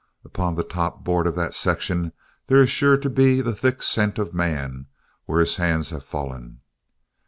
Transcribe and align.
Upon 0.25 0.55
the 0.55 0.63
top 0.63 1.03
board 1.03 1.27
of 1.27 1.35
that 1.35 1.53
section 1.53 2.11
there 2.47 2.57
is 2.59 2.71
sure 2.71 2.97
to 2.97 3.07
be 3.07 3.43
thick 3.43 3.83
scent 3.83 4.17
of 4.17 4.33
man 4.33 4.87
where 5.25 5.39
his 5.41 5.57
hands 5.57 5.91
have 5.91 6.03
fallen. 6.03 6.61